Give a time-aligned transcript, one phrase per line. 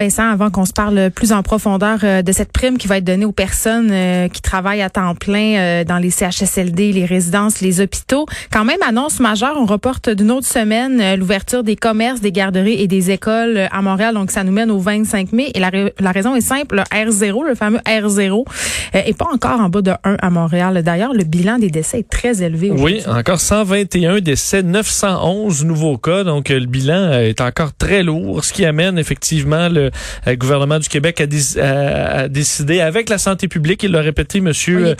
[0.00, 3.04] Vincent, avant qu'on se parle plus en profondeur euh, de cette prime qui va être
[3.04, 7.60] donnée aux personnes euh, qui travaillent à temps plein euh, dans les CHSLD, les résidences,
[7.60, 12.30] les hôpitaux, quand même annonce majeure, on reporte d'une autre semaine l'ouverture des commerces, des
[12.30, 14.14] garderies et des écoles à Montréal.
[14.14, 17.48] Donc ça nous mène au 25 mai et la, la raison est simple, le R0,
[17.48, 18.44] le fameux R0
[18.92, 20.80] est pas encore en bas de 1 à Montréal.
[20.84, 22.70] D'ailleurs, le bilan des décès est très élevé.
[22.70, 26.22] Oui, encore 121 décès, 911 nouveaux cas.
[26.22, 29.87] Donc le bilan est encore très lourd, ce qui amène effectivement le
[30.26, 34.94] le gouvernement du Québec a, décidé avec la santé publique, il l'a répété, Monsieur oui,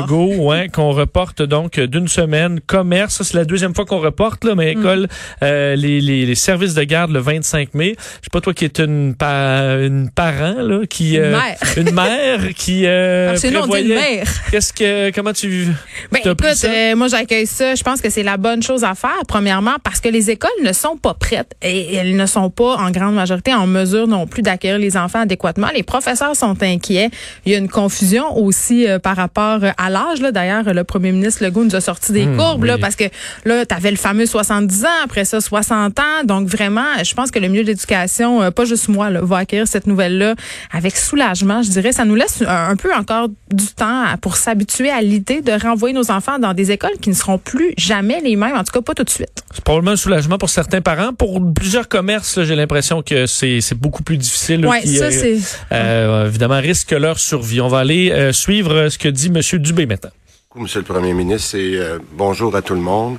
[0.00, 3.22] Legault, ouais, qu'on reporte donc d'une semaine commerce.
[3.22, 4.78] C'est la deuxième fois qu'on reporte, là, mais mm.
[4.78, 5.08] école,
[5.42, 7.94] euh, les, les, les, services de garde le 25 mai.
[7.98, 11.90] Je sais pas toi qui est une, une parent là, qui une euh, mère, une
[11.92, 13.84] mère qui euh, prévoyait.
[13.84, 14.26] Une mère.
[14.50, 15.66] Qu'est-ce que comment tu
[16.10, 17.74] ben, écoute, euh, moi j'accueille ça.
[17.74, 19.22] Je pense que c'est la bonne chose à faire.
[19.26, 22.90] Premièrement, parce que les écoles ne sont pas prêtes et elles ne sont pas en
[22.90, 25.68] grande majorité en mesure non plus d'accueillir les enfants adéquatement.
[25.74, 27.10] Les professeurs sont inquiets.
[27.44, 30.20] Il y a une confusion aussi euh, par rapport à l'âge.
[30.20, 33.04] D'ailleurs, le premier ministre Legault nous a sorti des mmh, courbes là, parce que
[33.44, 36.24] là, tu avais le fameux 70 ans, après ça 60 ans.
[36.24, 39.38] Donc vraiment, je pense que le milieu de l'éducation, euh, pas juste moi, là, va
[39.38, 40.34] accueillir cette nouvelle-là
[40.72, 41.62] avec soulagement.
[41.62, 45.52] Je dirais, ça nous laisse un, peu encore du temps pour s'habituer à l'idée de
[45.52, 48.72] renvoyer nos enfants dans des écoles qui ne seront plus jamais les mêmes, en tout
[48.72, 49.42] cas pas tout de suite.
[49.52, 51.12] C'est probablement un soulagement pour certains parents.
[51.12, 54.66] Pour plusieurs commerces, j'ai l'impression que c'est beaucoup plus difficile.
[54.66, 55.38] Oui, ça, euh, c'est...
[55.72, 57.60] Euh, évidemment, risque leur survie.
[57.60, 59.40] On va aller euh, suivre ce que dit M.
[59.60, 60.10] Dubé maintenant.
[60.56, 61.80] Monsieur le Premier ministre, et
[62.12, 63.18] bonjour à tout le monde.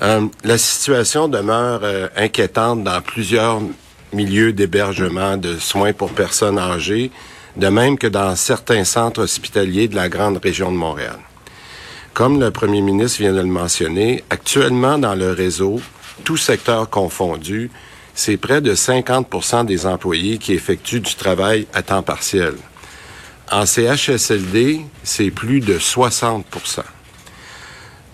[0.00, 1.82] la situation demeure
[2.16, 3.60] inquiétante dans plusieurs
[4.12, 7.10] milieux d'hébergement de soins pour personnes âgées,
[7.56, 11.18] de même que dans certains centres hospitaliers de la grande région de Montréal.
[12.14, 15.80] Comme le Premier ministre vient de le mentionner, actuellement dans le réseau,
[16.24, 17.70] tout secteur confondu,
[18.16, 22.54] c'est près de 50% des employés qui effectuent du travail à temps partiel.
[23.52, 26.42] En CHSLD, c'est plus de 60%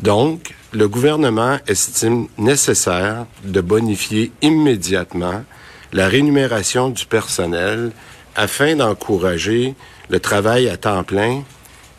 [0.00, 5.44] Donc, le gouvernement estime nécessaire de bonifier immédiatement
[5.93, 7.93] la rémunération du personnel
[8.34, 9.75] afin d'encourager
[10.09, 11.44] le travail à temps plein,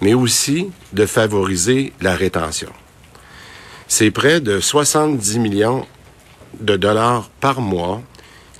[0.01, 2.71] mais aussi de favoriser la rétention.
[3.87, 5.85] C'est près de 70 millions
[6.59, 8.01] de dollars par mois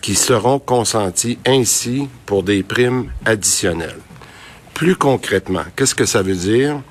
[0.01, 4.01] qui seront consentis ainsi pour des primes additionnelles.
[4.73, 6.81] Plus concrètement, qu'est-ce que ça veut dire?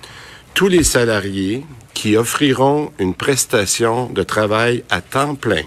[0.54, 1.64] Tous les salariés
[1.94, 5.62] qui offriront une prestation de travail à temps plein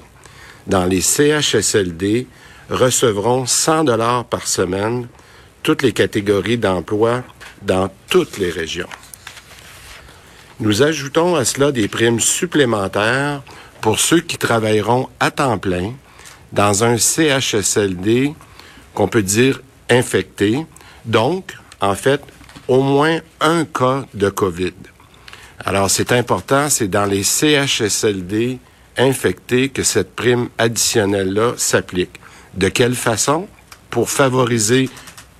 [0.67, 2.27] dans les CHSLD
[2.69, 5.07] recevront 100 dollars par semaine,
[5.61, 7.23] toutes les catégories d'emploi
[7.61, 8.89] dans toutes les régions.
[10.59, 13.43] Nous ajoutons à cela des primes supplémentaires
[13.85, 15.93] pour ceux qui travailleront à temps plein
[16.51, 18.33] dans un CHSLD
[18.95, 20.65] qu'on peut dire infecté.
[21.05, 22.19] Donc, en fait,
[22.67, 24.73] au moins un cas de COVID.
[25.63, 28.57] Alors, c'est important, c'est dans les CHSLD
[28.97, 32.19] infectés que cette prime additionnelle-là s'applique.
[32.55, 33.47] De quelle façon?
[33.91, 34.89] Pour favoriser,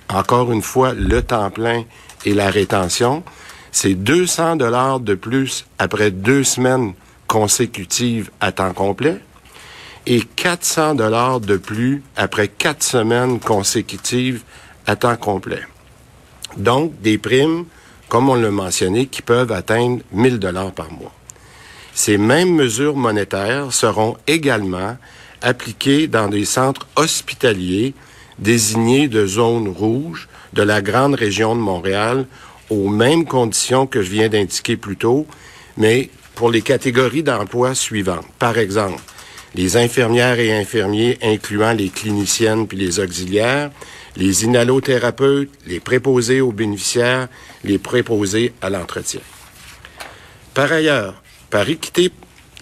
[0.08, 1.82] encore une fois, le temps plein
[2.24, 3.24] et la rétention.
[3.72, 6.94] C'est 200 dollars de plus après deux semaines
[7.36, 9.20] consécutives à temps complet
[10.06, 14.42] et 400 dollars de plus après quatre semaines consécutives
[14.86, 15.60] à temps complet.
[16.56, 17.66] Donc, des primes,
[18.08, 21.12] comme on l'a mentionné, qui peuvent atteindre 1000 dollars par mois.
[21.92, 24.96] Ces mêmes mesures monétaires seront également
[25.42, 27.92] appliquées dans des centres hospitaliers
[28.38, 32.24] désignés de zone rouge de la grande région de Montréal
[32.70, 35.26] aux mêmes conditions que je viens d'indiquer plus tôt,
[35.76, 38.26] mais pour les catégories d'emploi suivantes.
[38.38, 39.00] Par exemple,
[39.54, 43.70] les infirmières et infirmiers, incluant les cliniciennes puis les auxiliaires,
[44.16, 47.28] les inhalothérapeutes, les préposés aux bénéficiaires,
[47.64, 49.20] les préposés à l'entretien.
[50.52, 52.12] Par ailleurs, par équité,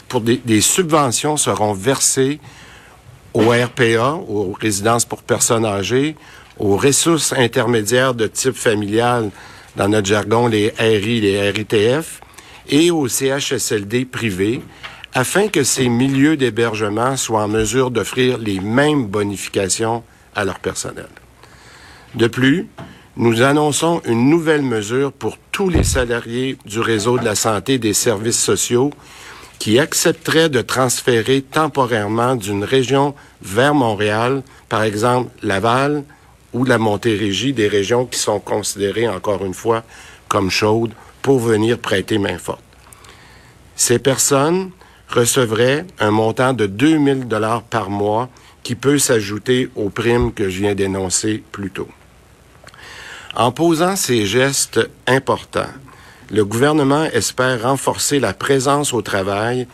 [0.08, 2.38] pour des, subventions seront versées
[3.32, 6.14] aux RPA, aux résidences pour personnes âgées,
[6.58, 9.30] aux ressources intermédiaires de type familial,
[9.74, 12.20] dans notre jargon les RI, les RITF,
[12.69, 14.63] et aux CHSLD privés,
[15.15, 20.03] afin que ces milieux d'hébergement soient en mesure d'offrir les mêmes bonifications
[20.34, 21.09] à leur personnel.
[22.15, 22.69] De plus,
[23.16, 27.78] nous annonçons une nouvelle mesure pour tous les salariés du réseau de la santé et
[27.78, 28.91] des services sociaux
[29.61, 36.03] qui accepteraient de transférer temporairement d'une région vers Montréal, par exemple Laval
[36.53, 39.84] ou la Montérégie, des régions qui sont considérées, encore une fois,
[40.28, 40.93] comme chaudes
[41.24, 42.62] pour venir prêter main forte.
[43.76, 44.71] Ces personnes
[45.09, 48.28] recevraient un montant de 2000 dollars par mois
[48.62, 51.88] qui peut s'ajouter aux primes que je viens d'énoncer plus tôt.
[53.34, 55.72] En posant ces gestes importants,
[56.30, 59.66] le gouvernement espère renforcer la présence au travail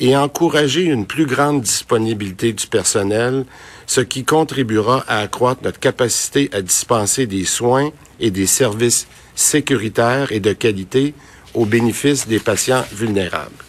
[0.00, 3.46] et encourager une plus grande disponibilité du personnel,
[3.86, 9.06] ce qui contribuera à accroître notre capacité à dispenser des soins et des services
[9.36, 11.14] sécuritaires et de qualité
[11.54, 13.64] au bénéfice des patients vulnérables.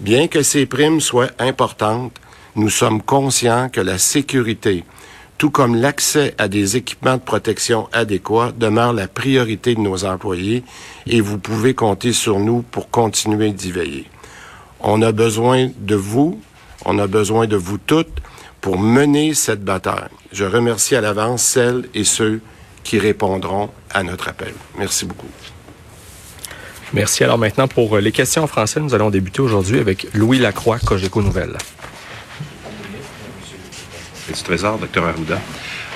[0.00, 2.12] Bien que ces primes soient importantes,
[2.54, 4.84] nous sommes conscients que la sécurité,
[5.38, 10.62] tout comme l'accès à des équipements de protection adéquats, demeure la priorité de nos employés
[11.06, 14.06] et vous pouvez compter sur nous pour continuer d'y veiller.
[14.80, 16.40] On a besoin de vous,
[16.84, 18.20] on a besoin de vous toutes
[18.60, 20.10] pour mener cette bataille.
[20.32, 22.40] Je remercie à l'avance celles et ceux
[22.84, 24.54] qui répondront à notre appel.
[24.78, 25.28] Merci beaucoup.
[26.92, 27.24] Merci.
[27.24, 31.22] Alors maintenant, pour les questions en français, nous allons débuter aujourd'hui avec Louis Lacroix, Cogeco
[31.22, 31.56] Nouvelle.
[34.28, 35.04] du Trésor, Dr.
[35.04, 35.40] Arruda.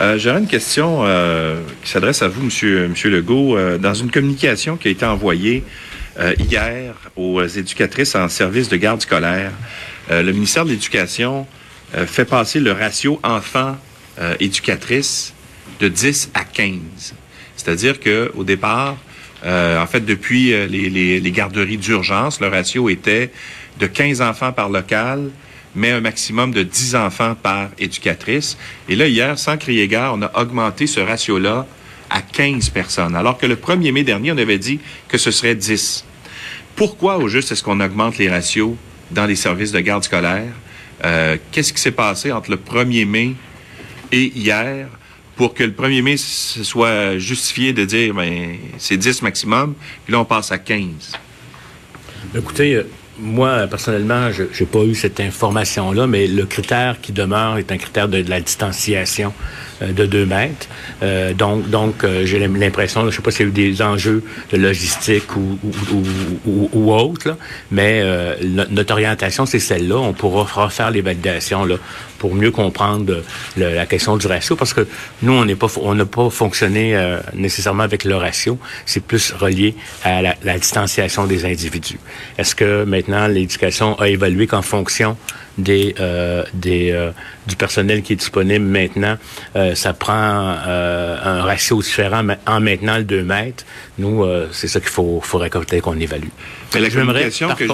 [0.00, 3.56] Euh, J'aurais une question euh, qui s'adresse à vous, Monsieur, Monsieur Legault.
[3.56, 5.64] Euh, dans une communication qui a été envoyée
[6.18, 9.52] euh, hier aux éducatrices en service de garde scolaire,
[10.10, 11.46] euh, le ministère de l'Éducation
[11.94, 15.34] euh, fait passer le ratio enfant-éducatrice
[15.80, 17.14] de 10 à 15.
[17.56, 18.96] C'est-à-dire que au départ,
[19.44, 23.30] euh, en fait, depuis les, les, les garderies d'urgence, le ratio était
[23.78, 25.30] de 15 enfants par local,
[25.74, 28.56] mais un maximum de 10 enfants par éducatrice.
[28.88, 31.66] Et là, hier, sans crier gare, on a augmenté ce ratio-là
[32.08, 35.54] à 15 personnes, alors que le 1er mai dernier, on avait dit que ce serait
[35.54, 36.04] 10.
[36.76, 38.74] Pourquoi, au juste, est-ce qu'on augmente les ratios
[39.10, 40.52] dans les services de garde scolaire?
[41.04, 43.34] Euh, Qu'est-ce qui s'est passé entre le 1er mai
[44.12, 44.88] et hier?
[45.36, 49.74] Pour que le 1er mai soit justifié de dire ben, c'est 10 maximum,
[50.04, 51.12] puis là, on passe à 15?
[52.34, 52.82] Écoutez,
[53.18, 57.78] moi, personnellement, je n'ai pas eu cette information-là, mais le critère qui demeure est un
[57.78, 59.32] critère de, la distanciation
[59.82, 60.68] euh, de 2 mètres.
[61.02, 63.82] Euh, donc, donc euh, j'ai l'impression, je ne sais pas s'il y a eu des
[63.82, 64.22] enjeux
[64.52, 65.58] de logistique ou,
[66.46, 67.36] ou, là,
[67.70, 68.34] mais euh,
[68.70, 69.96] notre orientation, c'est celle-là.
[69.96, 71.76] On pourra refaire les validations là,
[72.18, 73.22] pour mieux comprendre
[73.56, 74.86] le, la question du ratio, parce que
[75.22, 78.58] nous, on n'est pas, on n'a pas fonctionné euh, nécessairement avec le ratio.
[78.84, 79.74] C'est plus relié
[80.04, 81.98] à la, la distanciation des individus.
[82.38, 85.16] Est-ce que maintenant l'éducation a évalué qu'en fonction
[85.58, 87.10] des, euh, des euh,
[87.46, 89.16] du personnel qui est disponible maintenant,
[89.56, 93.64] euh, ça prend euh, un ratio différent en maintenant le 2 mètres.
[93.98, 96.28] Nous, euh, c'est ça qu'il faut, faut récolter qu'on évalue.
[96.74, 97.64] Mais la communication que...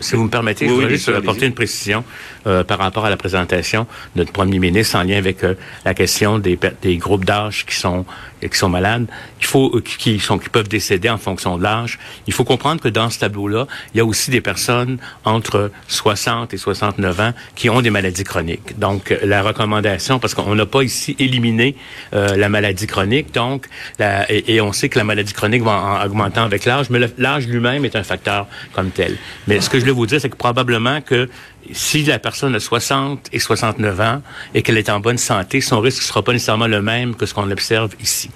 [0.00, 2.04] Si vous me permettez, Oui, je voudrais juste apporter une précision
[2.46, 5.54] euh, par rapport à la présentation de notre premier ministre en lien avec euh,
[5.84, 8.04] la question des, des groupes d'âge qui sont
[8.40, 9.06] qui sont malades,
[9.38, 11.98] qu'il faut euh, qui, sont qui peuvent décéder en fonction de l'âge.
[12.26, 16.52] Il faut comprendre que dans ce tableau-là, il y a aussi des personnes entre 60
[16.52, 18.78] et 69 ans qui ont des maladies chroniques.
[18.78, 21.76] Donc euh, la recommandation, parce qu'on n'a pas ici éliminé
[22.14, 23.66] euh, la maladie chronique, donc
[23.98, 27.00] la, et, et on sait que la maladie chronique va en augmentant avec l'âge, mais
[27.18, 29.16] l'âge lui-même est un facteur comme tel.
[29.46, 31.28] Mais ce que je voulais vous dire, c'est que probablement que
[31.72, 34.22] si la personne a 60 et 69 ans
[34.54, 37.26] et qu'elle est en bonne santé, son risque ne sera pas nécessairement le même que
[37.26, 38.30] ce qu'on observe ici.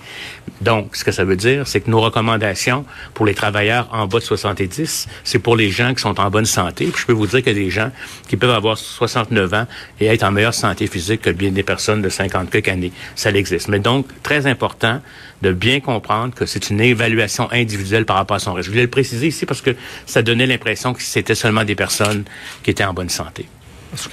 [0.61, 2.85] Donc, ce que ça veut dire, c'est que nos recommandations
[3.15, 6.47] pour les travailleurs en bas de 70, c'est pour les gens qui sont en bonne
[6.47, 6.87] santé.
[6.87, 7.91] Puis je peux vous dire qu'il y a des gens
[8.29, 9.67] qui peuvent avoir 69 ans
[10.01, 12.93] et être en meilleure santé physique que bien des personnes de 50 quelques années.
[13.15, 13.69] Ça existe.
[13.69, 15.01] Mais donc, très important
[15.43, 18.67] de bien comprendre que c'est une évaluation individuelle par rapport à son risque.
[18.67, 19.75] Je voulais le préciser ici parce que
[20.07, 22.25] ça donnait l'impression que c'était seulement des personnes
[22.63, 23.20] qui étaient en bonne santé.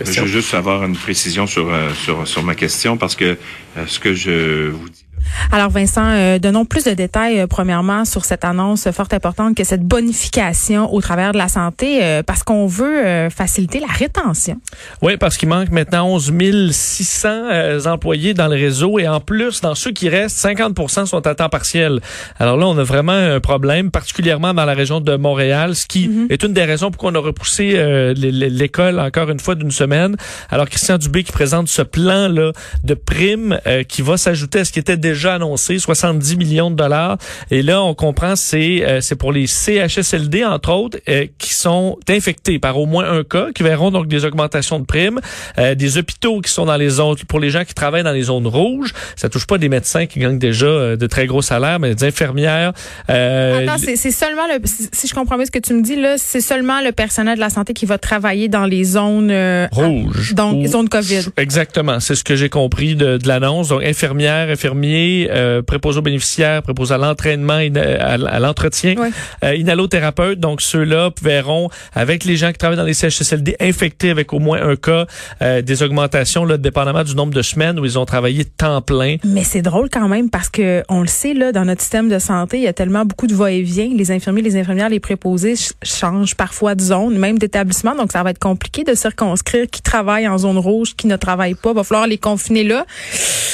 [0.05, 3.37] Je veux juste avoir une précision sur, euh, sur, sur ma question parce que
[3.77, 5.05] euh, ce que je vous dis.
[5.51, 9.63] Alors Vincent, euh, donnons plus de détails euh, premièrement sur cette annonce fort importante que
[9.63, 14.59] cette bonification au travers de la santé euh, parce qu'on veut euh, faciliter la rétention.
[15.01, 16.31] Oui, parce qu'il manque maintenant 11
[16.71, 21.25] 600 euh, employés dans le réseau et en plus, dans ceux qui restent, 50% sont
[21.25, 21.99] à temps partiel.
[22.39, 26.09] Alors là, on a vraiment un problème, particulièrement dans la région de Montréal, ce qui
[26.29, 30.15] est une des raisons pour qu'on a repoussé euh, l'école encore une fois d'une semaine.
[30.49, 32.51] Alors Christian Dubé qui présente ce plan là
[32.83, 36.75] de primes euh, qui va s'ajouter à ce qui était déjà annoncé, 70 millions de
[36.75, 37.17] dollars.
[37.51, 41.97] Et là, on comprend c'est euh, c'est pour les CHSLD entre autres euh, qui sont
[42.09, 45.19] infectés par au moins un cas, qui verront donc des augmentations de primes,
[45.57, 48.23] euh, des hôpitaux qui sont dans les zones pour les gens qui travaillent dans les
[48.23, 48.93] zones rouges.
[49.15, 52.03] Ça touche pas des médecins qui gagnent déjà euh, de très gros salaires, mais des
[52.05, 52.73] infirmières.
[53.09, 56.15] euh, Attends, c'est seulement le si je comprends bien ce que tu me dis là,
[56.17, 60.33] c'est seulement le personnel de la santé qui va travailler dans les zones euh, rouges.
[60.35, 61.21] donc Ou- zones Covid.
[61.37, 63.69] Exactement, c'est ce que j'ai compris de, de l'annonce.
[63.69, 67.59] Donc infirmières, infirmiers, infirmiers, euh, préposés aux bénéficiaires, préposés à l'entraînement,
[67.99, 69.09] à, l'entretien, Ouais.
[69.43, 70.39] euh, inhalothérapeutes.
[70.39, 74.61] Donc, ceux-là verront, avec les gens qui travaillent dans les CHSLD, infectés avec au moins
[74.61, 75.05] un cas,
[75.41, 79.17] euh, des augmentations, là, dépendamment du nombre de semaines où ils ont travaillé temps plein.
[79.23, 82.19] Mais c'est drôle quand même parce que on le sait là dans notre système de
[82.19, 83.89] santé, il y a tellement beaucoup de va-et-vient.
[83.95, 88.23] Les infirmiers, les infirmières, les préposés ch- changent parfois de zone, même d'établissement, donc ça
[88.23, 91.73] va être compliqué de circonscrire qui travaille en zone rouge, qui ne travaille pas.
[91.73, 92.85] Va falloir les confiner là.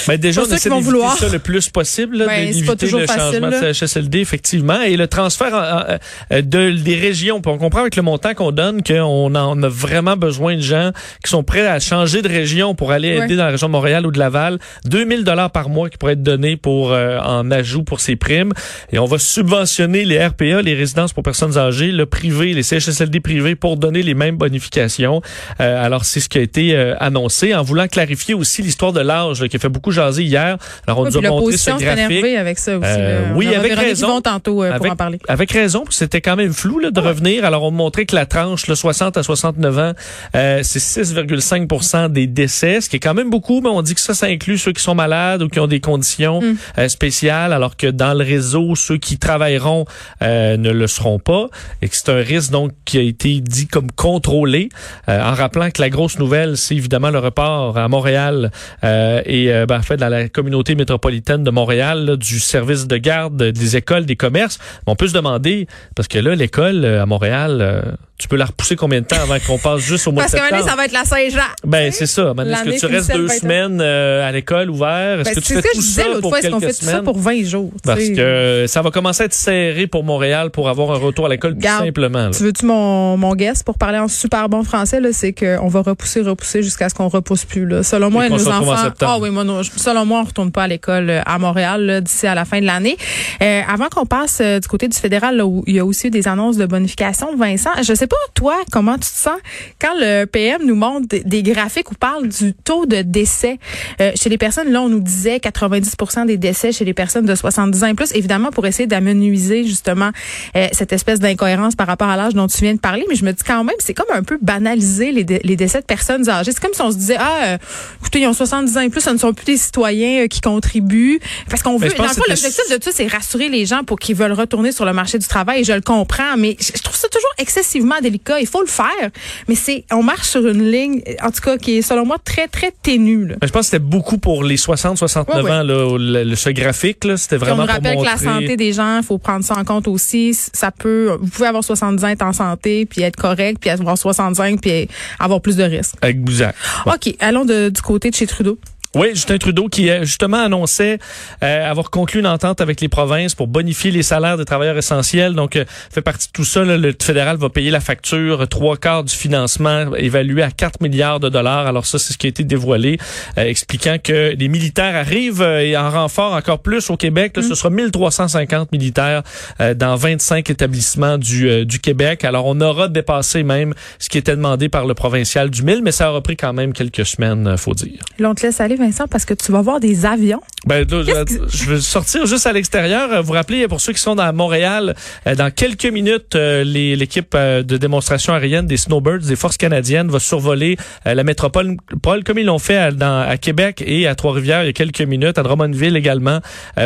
[0.07, 1.17] Ben déjà, on ceux qui vont vouloir.
[1.17, 3.61] ça le plus possible, là, Ben, d'éviter le facile, changement là.
[3.61, 4.81] de CHSLD, effectivement.
[4.81, 5.57] Et le transfert en-
[5.93, 5.97] en-
[6.31, 7.41] euh, de, des régions.
[7.45, 10.91] On comprend avec le montant qu'on donne qu'on en- a vraiment besoin de gens
[11.23, 13.25] qui sont prêts à changer de région pour aller Ouais.
[13.25, 14.59] aider dans la région de Montréal ou de Laval.
[14.85, 18.53] 2000 dollars par mois qui pourraient être donnés pour euh, en ajout pour ces primes.
[18.91, 23.19] Et on va subventionner les RPA, les résidences pour personnes âgées, le privé, les CHSLD
[23.19, 25.21] privés pour donner les mêmes bonifications.
[25.59, 29.01] Euh, alors c'est ce qui a été euh, annoncé en voulant clarifier aussi l'histoire de
[29.01, 30.57] l'âge qui a fait beaucoup jaser hier.
[30.87, 32.25] Alors on nous a montré ce graphique.
[32.37, 32.87] avec ça aussi.
[32.87, 34.21] Euh, oui, avec raison.
[34.21, 35.19] Tantôt euh, pour en parler.
[35.27, 37.45] Avec raison, parce que c'était quand même flou là, de revenir.
[37.45, 39.93] Alors, on montrait que la tranche, le 60 à 69 ans,
[40.35, 44.01] euh, c'est 6,5% des décès, ce qui est quand même beaucoup, mais on dit que
[44.01, 46.55] ça, ça inclut ceux qui sont malades ou qui ont des conditions Mm.
[46.77, 49.85] euh, spéciales, alors que dans le réseau, ceux qui travailleront
[50.21, 51.47] euh, ne le seront pas,
[51.81, 54.69] et que c'est un risque donc qui a été dit comme contrôlé,
[55.09, 58.51] euh, en rappelant que la grosse nouvelle, c'est évidemment le report à Montréal
[58.83, 63.41] euh, et ben, en fait dans la communauté métropolitaine de Montréal du service de garde
[63.41, 64.59] des écoles, des commerces.
[64.87, 67.81] On peut se demander parce que là l'école euh, à Montréal, euh,
[68.17, 70.37] tu peux la repousser combien de temps avant qu'on passe juste au mois Parce de
[70.37, 71.41] septembre donné, ça va être la Saint-Jean.
[71.65, 72.33] ben c'est ça.
[72.37, 73.37] Est-ce que tu restes deux 20 ans.
[73.39, 75.19] semaines euh, à l'école ouvert?
[75.19, 76.39] Est-ce Ben, que tu c'est fais ce que tout je disais ça l'autre pour fois,
[76.39, 77.71] est-ce qu'on quelques fait tout ça pour 20 jours?
[77.83, 78.13] Parce sais?
[78.13, 81.55] que ça va commencer à être serré pour Montréal pour avoir un retour à l'école
[81.57, 82.25] tout simplement.
[82.25, 82.29] là.
[82.31, 85.81] Tu veux-tu mon, mon guess pour parler en super bon français, là, c'est qu'on va
[85.81, 87.83] repousser, repousser jusqu'à ce qu'on repousse plus, là.
[87.83, 88.75] Selon moi, Et nos enfants.
[89.01, 92.27] Ah oui, moi, non, selon moi, on retourne pas à l'école euh, à Montréal, d'ici
[92.27, 92.95] à la fin de l'année.
[93.41, 96.07] Euh, avant qu'on passe euh, du côté du fédéral, là, où il y a aussi
[96.07, 99.39] eu des annonces de bonification, Vincent, je sais pas, toi, comment tu te sens?
[99.81, 103.59] Quand le PM nous montre des, graphiques où parle du taux de décès
[104.01, 107.35] euh, chez les personnes, là, on nous disait 90% des décès chez les personnes de
[107.35, 110.11] 70 ans et plus, évidemment, pour essayer d'amenuiser, justement,
[110.55, 113.25] euh, cette espèce d'incohérence par rapport à l'âge dont tu viens de parler, mais je
[113.25, 116.29] me dis quand même, c'est comme un peu banaliser les, dé- les décès de personnes
[116.29, 116.51] âgées.
[116.51, 117.57] C'est comme si on se disait, ah, euh,
[118.01, 121.19] écoutez, ils ont 70 ans et plus, ce ne sont plus des citoyens qui contribuent.
[121.49, 123.99] Parce qu'on Mais veut, dans le fond, l'objectif de tout, c'est rassurer les gens pour
[123.99, 126.95] qu'ils veulent retourner sur le marché du travail, et je le comprends, mais je trouve
[126.95, 128.39] ça toujours excessivement délicat.
[128.39, 129.09] Il faut le faire,
[129.47, 132.47] mais c'est, on marche sur une ligne, en tout cas, qui est, selon moi, très,
[132.47, 133.35] très ténue, là.
[133.41, 135.51] Mais je pense que c'était beaucoup pour les 60-69 Ouais, ouais.
[135.51, 137.05] ans, là, le, le- ce graphique.
[137.17, 138.15] C'était on vraiment pour rappelle montrer...
[138.15, 140.33] que la santé des gens, il faut prendre ça en compte aussi.
[140.33, 143.97] Ça peut, vous pouvez avoir 70 ans, être en santé, puis être correct, puis avoir
[143.97, 144.87] 65, puis
[145.19, 145.95] avoir plus de risques.
[146.01, 146.55] Exact.
[146.85, 148.57] OK, allons de- du côté de chez Trudeau.
[148.95, 150.99] Oui, Justin Trudeau qui euh, justement annonçait
[151.43, 155.33] euh, avoir conclu une entente avec les provinces pour bonifier les salaires des travailleurs essentiels.
[155.33, 158.45] Donc, euh, fait partie de tout ça, là, le fédéral va payer la facture, euh,
[158.45, 161.65] trois quarts du financement évalué à 4 milliards de dollars.
[161.65, 162.97] Alors ça, c'est ce qui a été dévoilé,
[163.37, 167.35] euh, expliquant que les militaires arrivent euh, et en renfort encore plus au Québec.
[167.35, 169.23] Là, Ce sera 1350 militaires
[169.59, 172.23] euh, dans 25 établissements du, euh, du Québec.
[172.25, 175.91] Alors, on aura dépassé même ce qui était demandé par le provincial du 1000, mais
[175.91, 178.03] ça aura pris quand même quelques semaines, faut dire.
[178.19, 180.41] Là, on te laisse aller, Vincent, parce que tu vas voir des avions.
[180.65, 183.11] Ben, là, je, veux sortir juste à l'extérieur.
[183.11, 184.95] Euh, Vous rappelez, pour ceux qui sont dans Montréal,
[185.27, 190.19] euh, dans quelques minutes, euh, l'équipe de démonstration aérienne des Snowbirds, des forces canadiennes, va
[190.19, 194.63] survoler la métropole, Paul, comme ils l'ont fait à, dans- à Québec et à Trois-Rivières
[194.63, 196.39] il y a quelques minutes, à Drummondville également,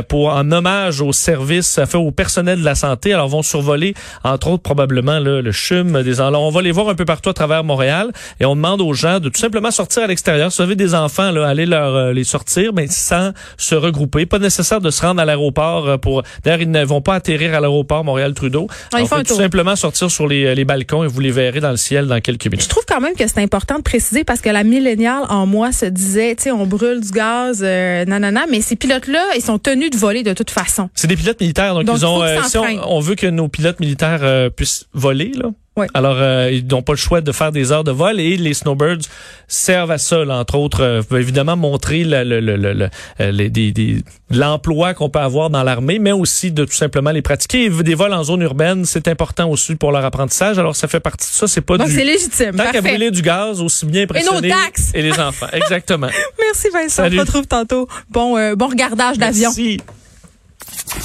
[0.08, 3.14] pour en hommage au service, fait au personnel de la santé.
[3.14, 3.94] Alors, vont survoler,
[4.24, 7.30] entre autres, probablement là, le CHUM des alors, On va les voir un peu partout
[7.30, 10.52] à travers Montréal et on demande aux gens de tout simplement sortir à l'extérieur.
[10.52, 13.32] Si vous avez des enfants, là, allez leur les sortir, mais sans
[13.68, 14.26] se regrouper.
[14.26, 16.24] Pas nécessaire de se rendre à l'aéroport euh, pour.
[16.44, 18.68] D'ailleurs, ils ne vont pas atterrir à l'aéroport Montréal-Trudeau.
[18.94, 21.60] Ah, ils On fait tout simplement sortir sur les, les balcons et vous les verrez
[21.60, 22.68] dans le ciel dans quelques Je minutes.
[22.68, 25.86] trouve quand même que c'est important de préciser parce que la milléniale en moi se
[25.86, 29.92] disait, tu sais, on brûle du gaz, euh, nanana, mais ces pilotes-là, ils sont tenus
[29.92, 30.90] de voler de toute façon.
[30.96, 32.24] C'est des pilotes militaires, donc, Donc, ils ont.
[32.24, 35.50] euh, si on, veut que nos pilotes militaires euh, puissent voler, là.
[35.78, 35.88] Ouais.
[35.94, 38.54] Alors, euh, ils n'ont pas le choix de faire des heures de vol et les
[38.54, 39.06] snowbirds
[39.48, 42.90] servent à ça, là, entre autres, euh, évidemment montrer le, le, le, le- le-
[43.22, 44.00] euh,
[44.32, 47.66] l'emploi qu'on peut avoir dans l'armée, mais aussi de tout simplement les pratiquer.
[47.66, 50.58] Et Des vols en zone urbaine, c'est important aussi pour leur apprentissage.
[50.60, 51.48] Alors, ça fait partie de ça.
[51.48, 52.56] C'est pas Donc, du c'est légitime.
[52.56, 54.92] tant qu'à brûler du gaz, aussi bien impressionner taxes.
[54.94, 55.48] et les enfants.
[55.54, 56.08] Exactement.
[56.40, 57.04] Merci, Vincent.
[57.04, 57.18] Salut.
[57.20, 57.88] On se retrouve tantôt.
[58.10, 59.50] Bon, euh, bon regardage d'avion.
[59.56, 59.80] Merci.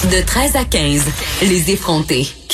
[0.04, 1.04] De 13 à 15,
[1.42, 2.26] les effrontés.